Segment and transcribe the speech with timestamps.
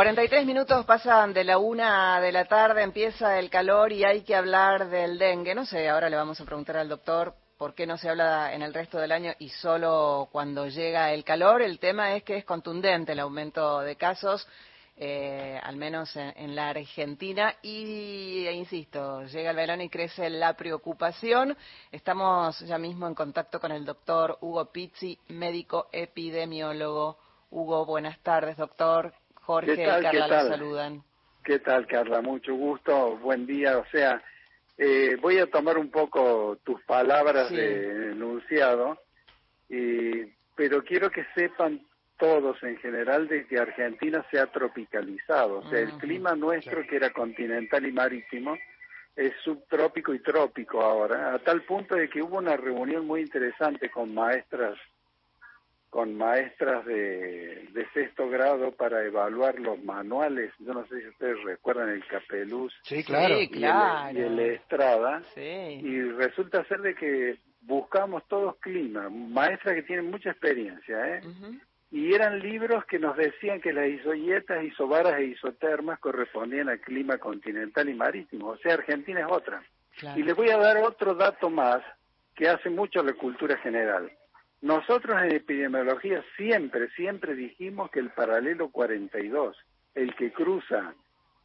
[0.00, 4.34] 43 minutos pasan de la una de la tarde, empieza el calor y hay que
[4.34, 5.54] hablar del dengue.
[5.54, 8.62] No sé, ahora le vamos a preguntar al doctor por qué no se habla en
[8.62, 11.60] el resto del año y solo cuando llega el calor.
[11.60, 14.48] El tema es que es contundente el aumento de casos,
[14.96, 17.56] eh, al menos en, la Argentina.
[17.60, 21.54] Y, e insisto, llega el verano y crece la preocupación.
[21.92, 27.18] Estamos ya mismo en contacto con el doctor Hugo Pizzi, médico epidemiólogo.
[27.50, 29.12] Hugo, buenas tardes, doctor.
[29.50, 31.02] Jorge y Carla la saludan.
[31.42, 32.22] ¿Qué tal, Carla?
[32.22, 33.78] Mucho gusto, buen día.
[33.78, 34.22] O sea,
[34.78, 38.96] eh, voy a tomar un poco tus palabras de enunciado,
[39.68, 40.24] y,
[40.54, 41.84] pero quiero que sepan
[42.16, 45.58] todos en general de que Argentina se ha tropicalizado.
[45.58, 48.56] O sea, el clima nuestro, que era continental y marítimo,
[49.16, 53.90] es subtrópico y trópico ahora, a tal punto de que hubo una reunión muy interesante
[53.90, 54.78] con maestras
[55.90, 60.52] con maestras de, de, sexto grado para evaluar los manuales.
[60.60, 63.34] Yo no sé si ustedes recuerdan el Capeluz sí, claro.
[63.40, 63.48] y,
[64.16, 65.22] el, Estrada.
[65.36, 71.20] Y resulta ser de que buscamos todos clima, maestras que tienen mucha experiencia, ¿eh?
[71.90, 77.18] Y eran libros que nos decían que las isoyetas, isobaras e isotermas correspondían al clima
[77.18, 78.50] continental y marítimo.
[78.50, 79.60] O sea, Argentina es otra.
[80.14, 81.82] Y les voy a dar otro dato más
[82.36, 84.10] que hace mucho la cultura general.
[84.62, 89.56] Nosotros en epidemiología siempre, siempre dijimos que el paralelo 42,
[89.94, 90.94] el que cruza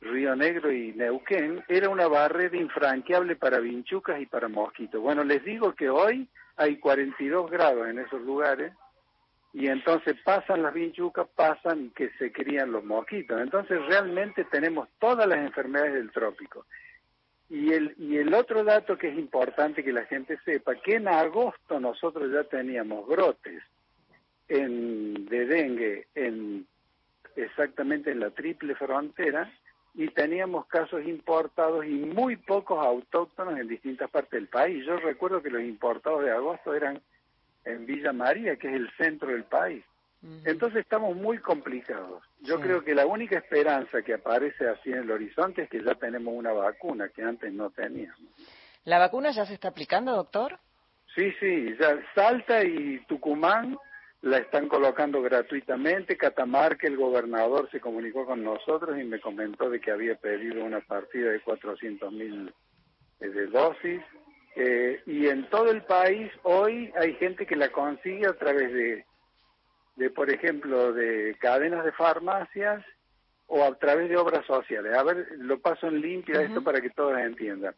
[0.01, 5.01] Río Negro y Neuquén, era una barrera infranqueable para vinchucas y para mosquitos.
[5.01, 6.27] Bueno, les digo que hoy
[6.57, 8.73] hay 42 grados en esos lugares
[9.53, 13.39] y entonces pasan las vinchucas, pasan que se crían los mosquitos.
[13.39, 16.65] Entonces realmente tenemos todas las enfermedades del trópico.
[17.49, 21.07] Y el, y el otro dato que es importante que la gente sepa, que en
[21.07, 23.61] agosto nosotros ya teníamos brotes
[24.47, 26.65] en, de dengue en
[27.35, 29.51] exactamente en la triple frontera
[29.93, 34.85] y teníamos casos importados y muy pocos autóctonos en distintas partes del país.
[34.85, 37.01] Yo recuerdo que los importados de agosto eran
[37.63, 39.83] en Villa María, que es el centro del país.
[40.43, 42.23] Entonces estamos muy complicados.
[42.41, 45.95] Yo creo que la única esperanza que aparece así en el horizonte es que ya
[45.95, 48.19] tenemos una vacuna que antes no teníamos.
[48.85, 50.59] ¿La vacuna ya se está aplicando, doctor?
[51.15, 53.77] Sí, sí, ya Salta y Tucumán
[54.21, 56.17] la están colocando gratuitamente.
[56.17, 60.81] Catamarca, el gobernador, se comunicó con nosotros y me comentó de que había pedido una
[60.81, 62.53] partida de 400 mil
[63.19, 64.01] eh, de dosis.
[64.55, 69.05] Eh, y en todo el país hoy hay gente que la consigue a través de
[69.95, 72.83] de, por ejemplo, de cadenas de farmacias
[73.47, 74.95] o a través de obras sociales.
[74.95, 77.75] A ver, lo paso en limpio esto para que todos entiendan.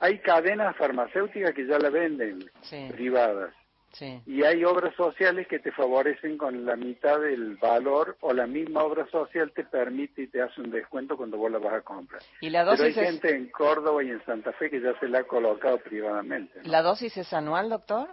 [0.00, 2.50] Hay cadenas farmacéuticas que ya la venden,
[2.92, 3.52] privadas.
[4.26, 8.84] Y hay obras sociales que te favorecen con la mitad del valor o la misma
[8.84, 12.22] obra social te permite y te hace un descuento cuando vos la vas a comprar.
[12.40, 15.08] ¿Y la dosis Pero hay gente en Córdoba y en Santa Fe que ya se
[15.08, 16.60] la ha colocado privadamente.
[16.64, 18.08] ¿La dosis es anual, doctor?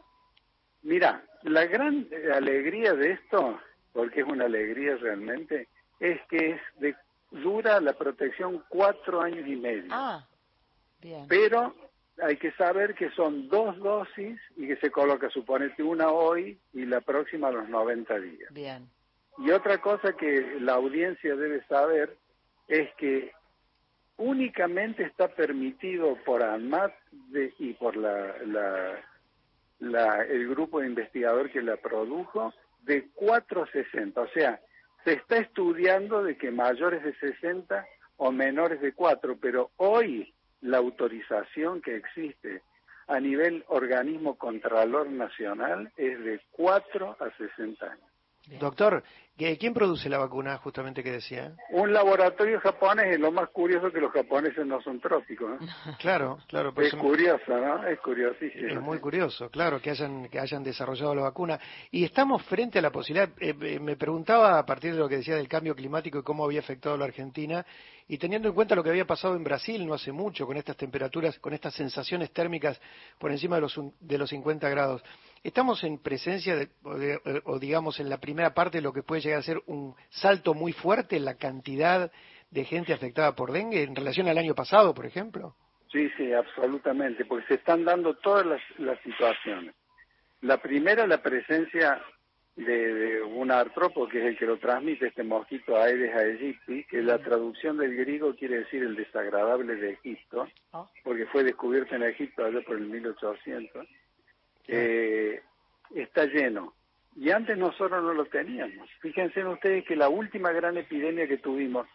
[0.81, 3.59] Mira, la gran alegría de esto,
[3.93, 5.67] porque es una alegría realmente,
[5.99, 6.95] es que es de,
[7.31, 9.89] dura la protección cuatro años y medio.
[9.91, 10.27] Ah,
[11.01, 11.25] bien.
[11.27, 11.75] Pero
[12.21, 16.85] hay que saber que son dos dosis y que se coloca, suponete, una hoy y
[16.85, 18.53] la próxima a los 90 días.
[18.53, 18.89] Bien.
[19.37, 22.17] Y otra cosa que la audiencia debe saber
[22.67, 23.31] es que
[24.17, 26.93] únicamente está permitido por ANMAT
[27.59, 28.99] y por la la,
[29.79, 34.21] el grupo de investigador que la produjo de 4 a 60.
[34.21, 34.59] O sea,
[35.03, 37.85] se está estudiando de que mayores de 60
[38.17, 42.61] o menores de 4, pero hoy la autorización que existe
[43.07, 48.14] a nivel organismo contralor nacional es de 4 a 60 años.
[48.59, 49.03] Doctor,
[49.37, 51.53] ¿quién produce la vacuna justamente que decía?
[51.71, 55.59] Un laboratorio japonés, y lo más curioso que los japoneses no son trópicos.
[55.99, 56.73] Claro, claro.
[56.73, 57.87] Pues es curioso, ¿no?
[57.87, 58.67] Es curiosísimo.
[58.67, 61.59] Es muy curioso, claro, que hayan, que hayan desarrollado la vacuna.
[61.89, 65.17] Y estamos frente a la posibilidad, eh, eh, me preguntaba a partir de lo que
[65.17, 67.65] decía del cambio climático y cómo había afectado a la Argentina,
[68.07, 70.77] y teniendo en cuenta lo que había pasado en Brasil no hace mucho, con estas
[70.77, 72.79] temperaturas, con estas sensaciones térmicas
[73.17, 75.03] por encima de los, de los 50 grados,
[75.45, 76.69] ¿estamos en presencia, de,
[77.45, 80.53] o, digamos en la primera parte, de lo que puede llegar a ser un salto
[80.53, 82.11] muy fuerte en la cantidad
[82.49, 85.55] de gente afectada por dengue en relación al año pasado, por ejemplo?
[85.91, 89.75] Sí, sí, absolutamente, porque se están dando todas las, las situaciones.
[90.41, 92.01] La primera, la presencia
[92.55, 97.19] de, un artropo, que es el que lo transmite este mosquito Aedes aegypti, que la
[97.19, 100.85] traducción del griego quiere decir el desagradable de Egipto, ah.
[101.03, 103.87] porque fue descubierto en Egipto allá por el 1800,
[104.67, 105.41] eh,
[105.93, 106.73] está lleno.
[107.15, 108.89] Y antes nosotros no lo teníamos.
[108.99, 111.87] Fíjense ustedes que la última gran epidemia que tuvimos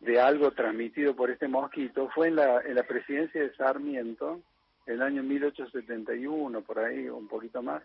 [0.00, 4.40] de algo transmitido por este mosquito fue en la, en la presidencia de Sarmiento,
[4.86, 7.82] en el año 1871, por ahí, un poquito más,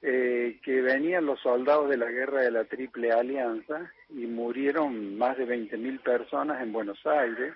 [0.00, 5.36] eh, que venían los soldados de la guerra de la Triple Alianza y murieron más
[5.36, 7.54] de 20.000 personas en Buenos Aires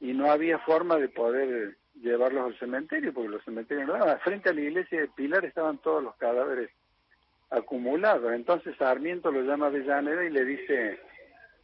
[0.00, 4.52] y no había forma de poder llevarlos al cementerio porque los cementerios no Frente a
[4.52, 6.70] la iglesia de Pilar estaban todos los cadáveres
[7.50, 8.32] acumulados.
[8.32, 10.98] Entonces Sarmiento lo llama a Avellaneda y le dice,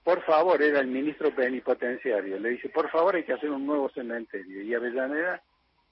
[0.04, 3.88] por favor, era el ministro plenipotenciario, le dice, por favor hay que hacer un nuevo
[3.90, 4.62] cementerio.
[4.62, 5.42] Y Avellaneda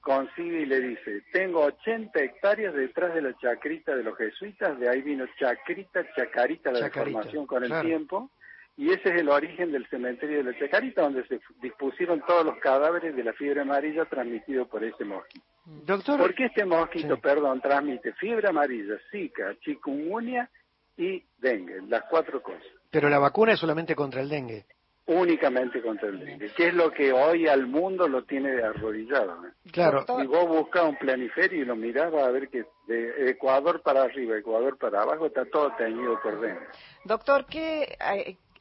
[0.01, 4.89] consigue y le dice, tengo 80 hectáreas detrás de la chacrita de los jesuitas, de
[4.89, 8.31] ahí vino chacrita, chacarita, la deformación con el tiempo,
[8.81, 12.56] y ese es el origen del cementerio de la chacarita, donde se dispusieron todos los
[12.61, 15.44] cadáveres de la fiebre amarilla transmitido por ese mosquito.
[15.85, 20.49] Doctor, ¿Por qué este mosquito, perdón, transmite fiebre amarilla, zika, chikungunya
[20.97, 21.82] y dengue?
[21.88, 22.65] Las cuatro cosas.
[22.91, 24.65] Pero la vacuna es solamente contra el dengue
[25.06, 29.43] únicamente contra el dengue, que es lo que hoy al mundo lo tiene arrodillado.
[29.73, 30.05] Claro.
[30.06, 34.38] Si vos buscas un planiferio y lo mirás, a ver que de Ecuador para arriba,
[34.38, 36.65] Ecuador para abajo, está todo teñido por dengue.
[37.05, 37.97] Doctor, ¿qué,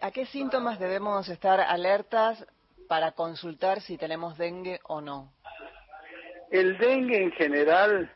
[0.01, 2.45] a, qué síntomas debemos estar alertas
[2.87, 5.31] para consultar si tenemos dengue o no?
[6.51, 8.11] El dengue en general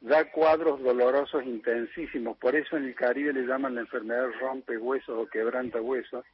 [0.00, 5.16] da cuadros dolorosos intensísimos, por eso en el Caribe le llaman la enfermedad rompe huesos
[5.16, 6.24] o quebranta huesos,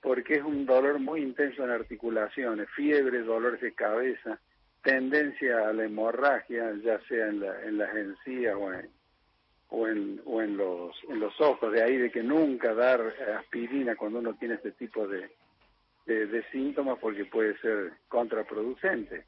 [0.00, 4.38] porque es un dolor muy intenso en articulaciones, fiebre, dolores de cabeza,
[4.82, 8.88] tendencia a la hemorragia, ya sea en, la, en las encías o en,
[9.70, 13.00] o en, o en, los, en los ojos, de ahí de que nunca dar
[13.38, 15.30] aspirina cuando uno tiene este tipo de,
[16.06, 19.26] de, síntomas porque puede ser contraproducente.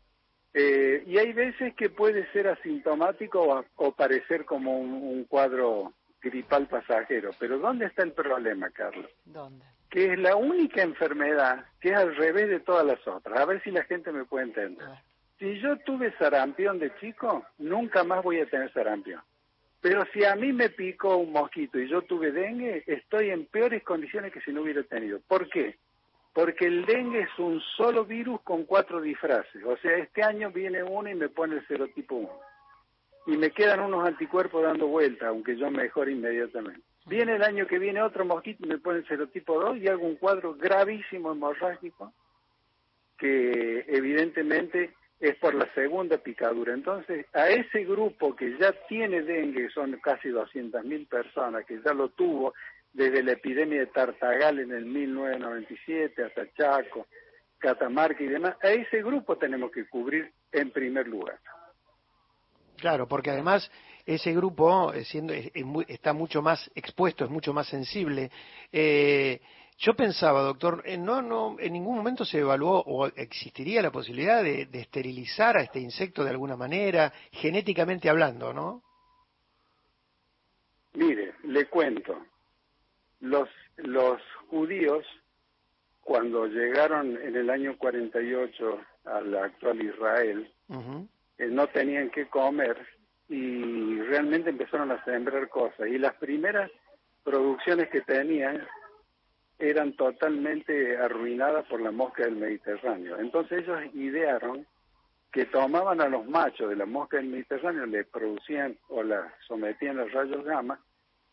[0.53, 6.67] Eh, y hay veces que puede ser asintomático o, parecer como un, un, cuadro gripal
[6.67, 7.31] pasajero.
[7.39, 9.11] Pero ¿dónde está el problema, Carlos?
[9.25, 9.65] ¿Dónde?
[9.91, 13.39] que es la única enfermedad que es al revés de todas las otras.
[13.39, 14.87] A ver si la gente me puede entender.
[15.39, 19.21] Si yo tuve sarampión de chico, nunca más voy a tener sarampión.
[19.81, 23.83] Pero si a mí me picó un mosquito y yo tuve dengue, estoy en peores
[23.83, 25.21] condiciones que si no hubiera tenido.
[25.27, 25.77] ¿Por qué?
[26.35, 29.65] Porque el dengue es un solo virus con cuatro disfraces.
[29.65, 32.31] O sea, este año viene uno y me pone el serotipo 1.
[33.29, 36.83] Y me quedan unos anticuerpos dando vuelta, aunque yo mejore inmediatamente.
[37.07, 40.07] Viene el año que viene otro mosquito y me pone el serotipo 2 y hago
[40.07, 42.13] un cuadro gravísimo hemorrágico
[43.19, 46.73] que evidentemente es por la segunda picadura.
[46.73, 52.09] Entonces, a ese grupo que ya tiene dengue, son casi 200.000 personas, que ya lo
[52.09, 52.55] tuvo
[52.93, 57.07] desde la epidemia de Tartagal en el 1997 hasta Chaco,
[57.59, 61.39] Catamarca y demás, a ese grupo tenemos que cubrir en primer lugar.
[62.79, 63.71] Claro, porque además
[64.07, 65.35] ese grupo eh, siendo,
[65.87, 68.31] está mucho más expuesto, es mucho más sensible.
[68.73, 69.41] Eh,
[69.81, 74.43] yo pensaba, doctor, eh, no, no, en ningún momento se evaluó o existiría la posibilidad
[74.43, 78.83] de, esterilizar a este insecto de alguna manera, genéticamente hablando, ¿no?
[80.93, 82.27] Mire, le cuento.
[83.21, 85.07] Los, los judíos,
[86.03, 90.53] cuando llegaron en el año 48 al actual Israel,
[91.39, 92.77] no tenían que comer
[93.31, 95.89] y realmente empezaron a sembrar cosas.
[95.89, 96.71] Y las primeras
[97.25, 98.67] producciones que tenían
[99.61, 103.19] eran totalmente arruinadas por la mosca del Mediterráneo.
[103.19, 104.67] Entonces ellos idearon
[105.33, 110.01] que tomaban a los machos de la mosca del Mediterráneo, le producían o la sometían
[110.01, 110.81] a rayos gamma,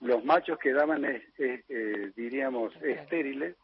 [0.01, 3.55] los machos quedaban, eh, eh, diríamos, estériles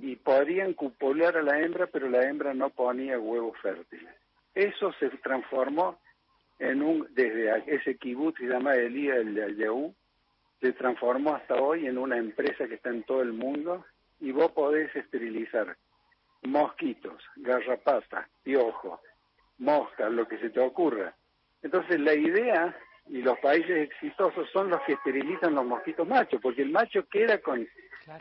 [0.00, 4.12] y podían cupular a la hembra, pero la hembra no ponía huevos fértiles.
[4.54, 6.00] Eso se transformó
[6.58, 9.92] en un, desde ese kibutz que se llama Elía el de
[10.60, 13.84] se transformó hasta hoy en una empresa que está en todo el mundo
[14.22, 15.76] y vos podés esterilizar
[16.42, 19.00] mosquitos, garrapatas, piojos,
[19.58, 21.12] moscas, lo que se te ocurra.
[21.60, 22.74] Entonces la idea
[23.08, 27.38] y los países exitosos son los que esterilizan los mosquitos machos, porque el macho queda
[27.38, 27.66] con,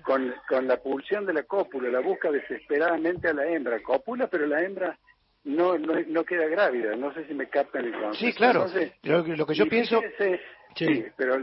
[0.02, 4.48] con, con la pulsión de la cópula, la busca desesperadamente a la hembra, cópula, pero
[4.48, 4.98] la hembra
[5.44, 6.96] no, no, no queda grávida.
[6.96, 8.26] No sé si me captan el concepto.
[8.26, 8.66] Sí, claro.
[9.04, 10.02] lo, que yo pienso...
[10.76, 11.06] sí.
[11.16, 11.36] pero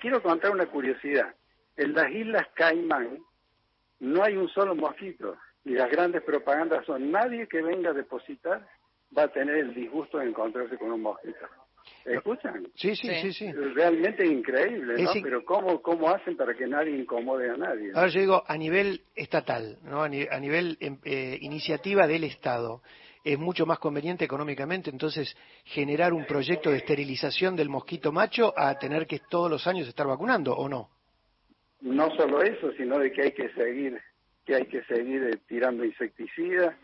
[0.00, 1.34] quiero contar una curiosidad.
[1.76, 3.18] En las Islas Caimán
[4.00, 5.36] no hay un solo mosquito.
[5.64, 8.66] Y las grandes propagandas son nadie que venga a depositar
[9.16, 11.46] va a tener el disgusto de encontrarse con un mosquito.
[12.04, 12.66] ¿Escuchan?
[12.74, 13.52] Sí, sí, sí, sí.
[13.52, 15.10] Realmente increíble, ¿no?
[15.22, 17.90] Pero ¿cómo, ¿cómo hacen para que nadie incomode a nadie?
[17.94, 20.02] Ahora yo digo, a nivel estatal, ¿no?
[20.02, 22.82] A, nivel em, eh, iniciativa del Estado,
[23.24, 28.78] es mucho más conveniente económicamente entonces generar un proyecto de esterilización del mosquito macho a
[28.78, 30.90] tener que todos los años estar vacunando, ¿o no?
[31.80, 34.00] No solo eso, sino de que hay que seguir,
[34.44, 36.74] que hay que seguir eh, tirando insecticidas,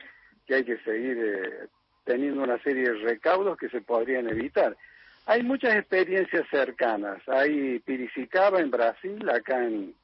[0.47, 1.69] que hay que seguir eh,
[2.05, 4.77] teniendo una serie de recaudos que se podrían evitar.
[5.27, 7.23] Hay muchas experiencias cercanas.
[7.29, 9.95] Hay Piricicaba en Brasil, acá en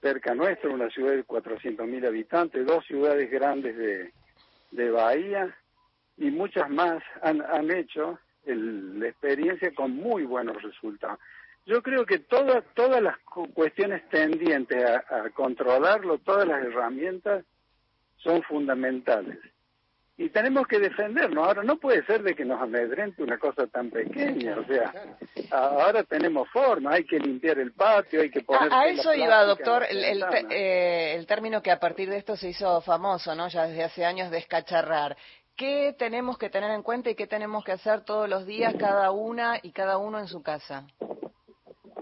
[0.00, 4.12] cerca nuestro, una ciudad de 400.000 habitantes, dos ciudades grandes de,
[4.70, 5.56] de Bahía
[6.16, 11.18] y muchas más han, han hecho la experiencia con muy buenos resultados.
[11.66, 13.18] Yo creo que todas todas las
[13.54, 17.44] cuestiones tendientes a controlarlo, todas las herramientas
[18.16, 19.38] son fundamentales
[20.16, 21.46] y tenemos que defendernos.
[21.46, 24.92] Ahora no puede ser de que nos amedrente una cosa tan pequeña, o sea,
[25.50, 28.72] ahora tenemos forma, hay que limpiar el patio, hay que poner...
[28.72, 32.80] A, eso iba, doctor, el, eh, el, término que a partir de esto se hizo
[32.82, 33.48] famoso, ¿no?
[33.48, 35.16] Ya desde hace años, descacharrar.
[35.56, 39.10] ¿Qué tenemos que tener en cuenta y qué tenemos que hacer todos los días, cada
[39.12, 40.86] una y cada uno en su casa?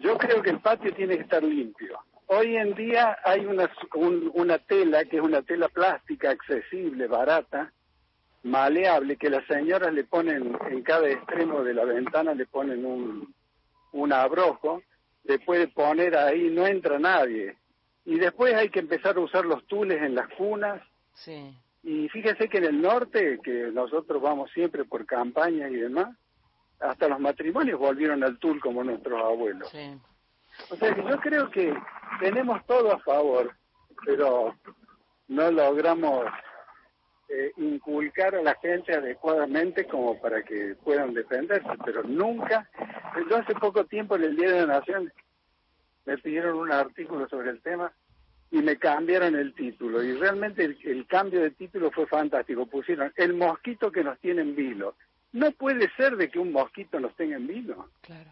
[0.02, 1.98] Yo creo que el patio tiene que estar limpio.
[2.26, 3.70] Hoy en día hay una,
[4.34, 7.72] una tela que es una tela plástica accesible, barata,
[8.42, 13.32] maleable que las señoras le ponen en cada extremo de la ventana, le ponen un,
[13.92, 14.82] un abrojo,
[15.24, 17.56] le puede poner ahí, no entra nadie.
[18.04, 20.82] Y después hay que empezar a usar los tules en las cunas.
[21.14, 21.54] Sí.
[21.84, 26.16] Y fíjese que en el norte, que nosotros vamos siempre por campañas y demás,
[26.82, 29.68] hasta los matrimonios volvieron al tul como nuestros abuelos.
[29.70, 29.98] Sí.
[30.70, 31.74] O sea que yo creo que
[32.20, 33.54] tenemos todo a favor,
[34.04, 34.54] pero
[35.28, 36.26] no logramos
[37.28, 42.68] eh, inculcar a la gente adecuadamente como para que puedan defenderse, pero nunca,
[43.28, 45.12] yo hace poco tiempo en el Día de la Nación
[46.04, 47.92] me pidieron un artículo sobre el tema
[48.50, 53.32] y me cambiaron el título y realmente el, cambio de título fue fantástico, pusieron el
[53.34, 54.94] mosquito que nos tiene en vilo.
[55.32, 57.88] No puede ser de que un mosquito nos tenga en vilo.
[58.02, 58.30] Claro.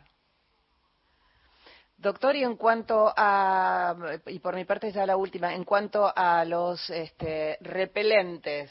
[1.97, 3.95] Doctor, y en cuanto a,
[4.27, 8.71] y por mi parte ya la última, en cuanto a los este, repelentes,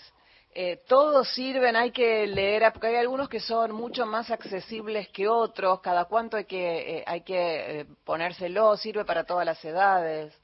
[0.51, 5.27] eh, todos sirven, hay que leer, porque hay algunos que son mucho más accesibles que
[5.27, 10.36] otros, cada cuánto hay que, eh, hay que eh, ponérselo, sirve para todas las edades.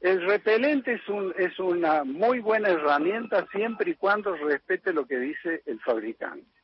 [0.00, 5.18] El repelente es, un, es una muy buena herramienta siempre y cuando respete lo que
[5.18, 6.57] dice el fabricante.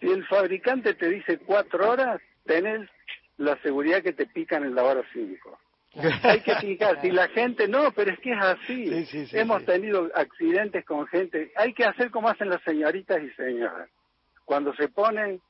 [0.00, 2.88] Si el fabricante te dice cuatro horas, tenés
[3.36, 5.58] la seguridad que te pican en la hora cinco.
[6.22, 9.06] Hay que fijar, si la gente, no, pero es que es así.
[9.32, 11.52] Hemos tenido accidentes con gente.
[11.56, 13.88] Hay que hacer como hacen las señoritas y señoras.
[14.44, 15.40] Cuando se ponen,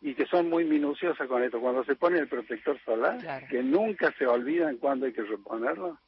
[0.00, 4.12] y que son muy minuciosas con esto, cuando se pone el protector solar, que nunca
[4.16, 5.98] se olvidan cuando hay que reponerlo,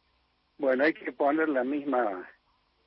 [0.59, 2.29] bueno, hay que poner la misma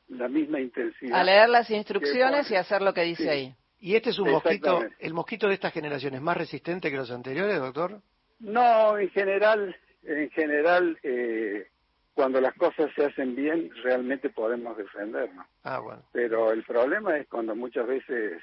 [0.07, 1.19] la misma intensidad.
[1.19, 3.55] A leer las instrucciones y hacer lo que dice ahí.
[3.79, 7.12] ¿Y este es un mosquito, el mosquito de esta generación es más resistente que los
[7.12, 8.01] anteriores, doctor?
[8.39, 11.67] No, en general en general, eh,
[12.13, 15.46] cuando las cosas se hacen bien, realmente podemos defendernos.
[15.63, 16.03] Ah, bueno.
[16.12, 18.41] Pero el problema es cuando muchas veces,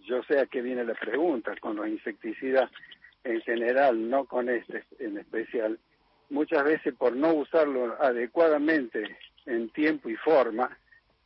[0.00, 2.70] yo sé a qué viene la pregunta, con los insecticidas
[3.24, 5.78] en general, no con este en especial,
[6.30, 9.16] muchas veces por no usarlo adecuadamente
[9.46, 10.76] en tiempo y forma,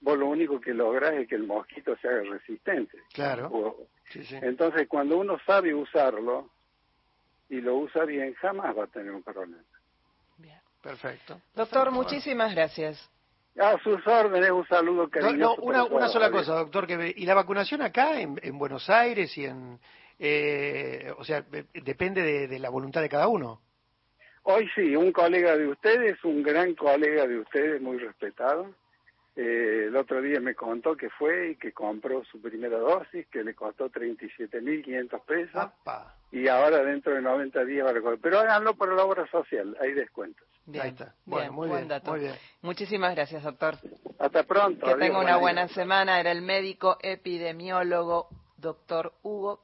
[0.01, 2.99] vos lo único que lográs es que el mosquito se haga resistente.
[3.13, 3.77] Claro.
[4.43, 6.51] Entonces, cuando uno sabe usarlo,
[7.49, 9.63] y lo usa bien, jamás va a tener un problema.
[10.39, 10.59] Bien.
[10.83, 11.41] Perfecto.
[11.55, 13.11] Doctor, muchísimas gracias.
[13.59, 15.57] A sus órdenes, un saludo cariñoso.
[15.57, 16.87] No, una, una sola cosa, doctor.
[16.87, 19.79] que ¿Y la vacunación acá, en, Buenos Aires y en...
[20.19, 23.61] Eh, o sea, depende de, de la voluntad de cada uno?
[24.43, 28.75] Hoy sí, un colega de ustedes, un gran colega de ustedes, muy respetado,
[29.37, 33.45] eh, el otro día me contó que fue y que compró su primera dosis, que
[33.45, 35.71] le costó 37.500 pesos.
[36.33, 38.19] Y ahora dentro de 90 días va a recoger.
[38.21, 40.47] Pero háganlo por la obra social, hay descuentos.
[40.81, 41.15] Ahí está.
[41.27, 42.35] Bueno, muy, bien, muy bien.
[42.63, 43.77] Muchísimas gracias, doctor.
[44.19, 44.87] Hasta pronto.
[44.87, 46.19] Que tenga una buena semana.
[46.19, 49.61] Era el médico epidemiólogo, doctor Hugo